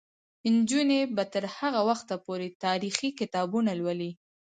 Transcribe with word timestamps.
نجونې 0.53 0.99
به 1.15 1.23
تر 1.33 1.43
هغه 1.57 1.81
وخته 1.89 2.15
پورې 2.25 2.47
تاریخي 2.65 3.09
کتابونه 3.19 3.71
لولي. 3.79 4.11